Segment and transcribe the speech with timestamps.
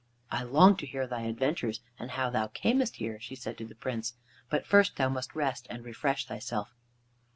[0.31, 3.75] "I long to hear thy adventures and how thou camest here," she said to the
[3.75, 4.15] Prince,
[4.49, 6.73] "but first thou must rest and refresh thyself."